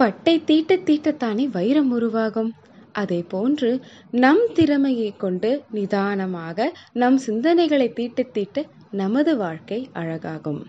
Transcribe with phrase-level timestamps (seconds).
[0.00, 2.50] பட்டை தீட்ட தீட்டத்தானே வைரம் உருவாகும்.
[2.92, 3.70] அதே போன்று
[4.10, 10.62] நம் திறமையை கொண்டு நிதானமாக நம் சிந்தனைகளை தீட்ட தீட்ட நமது வாழ்க்கை அழகாகும்.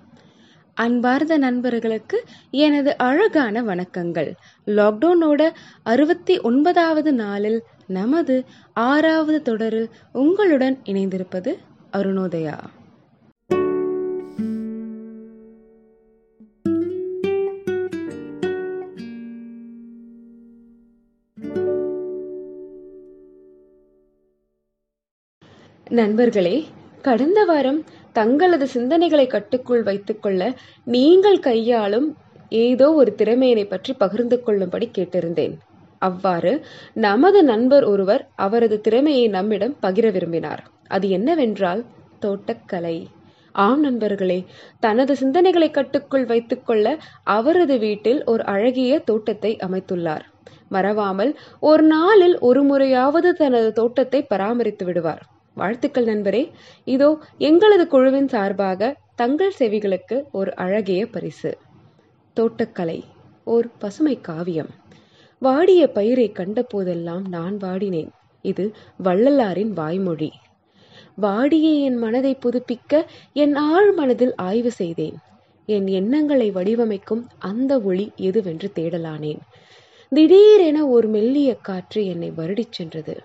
[0.78, 4.32] அன்பார்ந்த நண்பர்களுக்கு எனது அழகான வணக்கங்கள்.
[4.68, 5.42] லாக்டவுனோட
[5.84, 8.38] அறுபத்தி ஒன்பதாவது நாளில் நமது
[8.74, 11.54] ஆறாவது தொடரில் உங்களுடன் இணைந்திருப்பது
[11.98, 12.58] அருணோதயா.
[25.92, 26.58] நண்பர்களே
[27.02, 27.80] கடந்த வாரம்
[28.14, 30.42] தங்களது சிந்தனைகளை கட்டுக்குள் வைத்துக்கொள்ள
[30.88, 32.08] நீங்கள் கையாளும்
[32.52, 35.56] ஏதோ ஒரு திறமையினை பற்றி பகிர்ந்து கொள்ளும்படி கேட்டிருந்தேன்.
[36.00, 36.54] அவ்வாறு
[36.98, 40.62] நமது நண்பர் ஒருவர் அவரது திறமையை நம்மிடம் பகிர விரும்பினார்.
[40.88, 41.82] அது என்னவென்றால்
[42.22, 42.96] தோட்டக்கலை.
[43.56, 44.40] ஆம் நண்பர்களே
[44.80, 50.26] தனது சிந்தனைகளை கட்டுக்குள் வைத்துக்கொள்ள அவரது வீட்டில் ஒரு அழகிய தோட்டத்தை அமைத்துள்ளார்.
[50.68, 55.24] மறவாமல் ஒரு நாளில் ஒரு முறையாவது தனது தோட்டத்தை பராமரித்து விடுவார்.
[55.58, 56.52] வாழ்த்துக்கள் நண்பரே.
[56.86, 61.58] இதோ எங்களது குழுவின் சார்பாக தங்கள் செவிகளுக்கு ஒரு அழகிய பரிசு.
[62.38, 63.00] தோட்டக்கலை
[63.44, 64.70] ஓர் பசுமை காவியம்.
[65.40, 68.12] வாடிய பயிரை கண்ட போதெல்லாம் நான் வாடினேன்.
[68.46, 70.32] இது வள்ளலாரின் வாய்மொழி.
[71.16, 75.18] வாடிய என் மனதை புதுப்பிக்க என் ஆழ் மனதில் ஆய்வு செய்தேன்.
[75.66, 79.42] என் எண்ணங்களை வடிவமைக்கும் அந்த ஒளி எதுவென்று தேடலானேன்.
[80.10, 83.16] திடீரென ஒரு மெல்லிய காற்று என்னை வருடிச் சென்றது.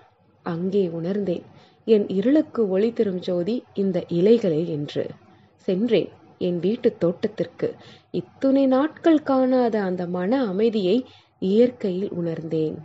[0.45, 1.45] அங்கே உணர்ந்தேன்.
[1.87, 5.03] என் இருளுக்கு ஒளி தரும் ஜோதி இந்த இலைகளே என்று.
[5.67, 7.67] சென்றேன் என் வீட்டு தோட்டத்திற்கு.
[8.11, 10.97] இத்துணை நாட்கள் காணாத அந்த மன அமைதியை
[11.41, 12.77] இயற்கையில் உணர்ந்தேன்.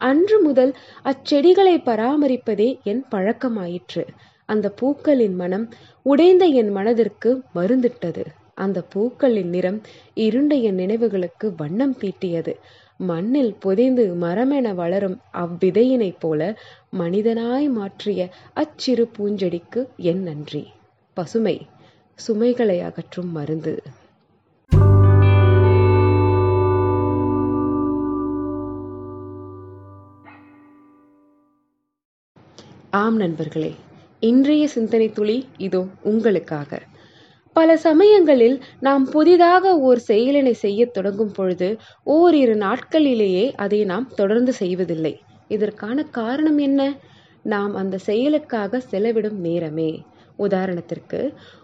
[0.00, 0.72] அன்று முதல்
[1.04, 4.04] அச்செடிகளை பராமரிப்பதே என் பழக்கமாயிற்று.
[4.48, 5.66] அந்த பூக்களின் மனம்
[6.02, 9.80] உடைந்த என் மனதிற்கு மருந்திட்டது அந்த பூக்களின் நிறம்
[10.14, 12.52] இருண்ட என் நினைவுகளுக்கு வண்ணம் தீட்டியது.
[13.00, 16.58] மண்ணில் புதைந்து மரமென வளரும் அவ்விதையினைப் போல
[16.98, 20.66] மனிதனாய் மாற்றிய அச்சிறு பூஞ்செடிக்கு என் நன்றி.
[21.14, 21.66] பசுமை
[22.14, 23.82] சுமைகளை அகற்றும் மருந்து.
[32.90, 33.74] ஆம் நண்பர்களே
[34.20, 36.82] இன்றைய சிந்தனை துளி இதோ உங்களுக்காக.
[37.58, 41.68] பல சமயங்களில் நாம் புதிதாக ஓர் செயலினை செய்ய தொடங்கும் பொழுது
[42.02, 45.12] ஓரிரு நாட்களிலேயே அதை நாம் தொடர்ந்து செய்வதில்லை.
[45.48, 46.80] இதற்கான காரணம் என்ன?
[47.42, 49.90] நாம் அந்த செயலுக்காக செலவிடும் நேரமே.
[50.38, 51.20] உதாரணத்திற்கு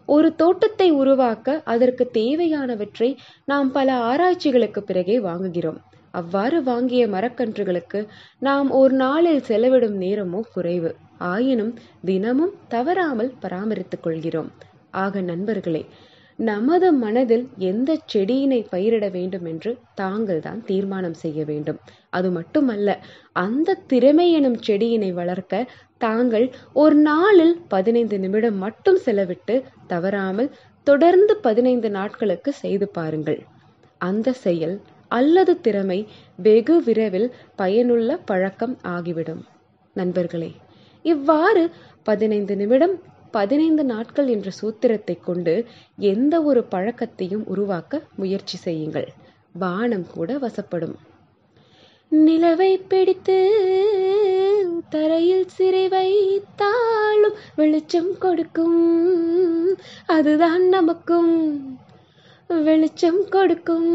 [0.09, 3.11] ஒரு தோட்டத்தை உருவாக்க அதற்கு தேவையானவற்றை
[3.45, 5.79] நாம் பல ஆராய்ச்சிகளுக்கு பிறகே வாங்குகிறோம்.
[6.15, 8.01] அவ்வாறு வாங்கிய மரக்கன்றுகளுக்கு
[8.41, 10.91] நாம் ஒரு நாளில் செலவிடும் நேரமோ குறைவு.
[11.31, 11.73] ஆயினும்
[12.05, 14.51] தினமும் தவறாமல் பராமரித்துக் கொள்கிறோம்.
[15.03, 15.83] ஆக நண்பர்களே
[16.39, 21.79] நமது மனதில் எந்த செடியினை பயிரிட வேண்டும் என்று தாங்கள் தான் தீர்மானம் செய்ய வேண்டும்.
[22.11, 22.97] அது மட்டுமல்ல
[23.45, 25.63] அந்த திறமை எனும் செடியினை வளர்க்க
[25.99, 26.47] தாங்கள்
[26.83, 29.57] ஒரு நாளில் பதினைந்து நிமிடம் மட்டும் செலவிட்டு
[29.87, 30.51] தவறாமல்
[30.87, 33.41] தொடர்ந்து பதினைந்து நாட்களுக்கு செய்து பாருங்கள்.
[34.01, 34.77] அந்த செயல்
[35.19, 36.01] அல்லது திறமை
[36.39, 39.43] வெகு விரைவில் பயனுள்ள பழக்கம் ஆகிவிடும்.
[39.97, 40.53] நண்பர்களே
[41.05, 41.63] இவ்வாறு
[42.03, 42.95] பதினைந்து நிமிடம்
[43.37, 45.55] பதினைந்து நாட்கள் என்ற சூத்திரத்தை கொண்டு
[45.99, 49.09] எந்த ஒரு பழக்கத்தையும் உருவாக்க முயற்சி செய்யுங்கள்.
[49.53, 50.95] வானம் கூட வசப்படும்.
[52.11, 53.39] நிலவை பிடித்து
[54.89, 58.81] தரையில் சிறை வைத்தாலும் வெளிச்சம் கொடுக்கும்.
[60.07, 61.33] அதுதான் நமக்கும்
[62.49, 63.93] வெளிச்சம் கொடுக்கும்.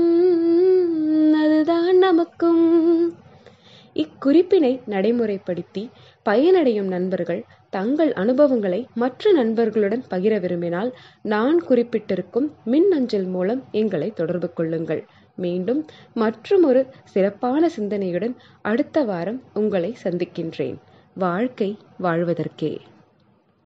[4.25, 5.91] குறிப்பினை நடைமுறைப்படுத்தி
[6.30, 14.53] பயனடையும் நண்பர்கள் தங்கள் அனுபவங்களை மற்ற நண்பர்களுடன் பகிர விரும்பினால் நான் குறிப்பிட்டிருக்கும் மின் அஞ்சல் மூலம் எங்களை தொடர்பு
[14.53, 15.06] கொள்ளுங்கள்.
[15.35, 20.75] மீண்டும் மற்றொரு சிறப்பான சிந்தனையுடன் அடுத்த வாரம் உங்களை சந்திக்கின்றேன்.
[21.13, 22.78] வாழ்க்கை வாழ்வதற்கே.